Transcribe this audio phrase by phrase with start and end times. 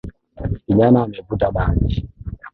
[0.63, 1.97] Kijana amevuta bangi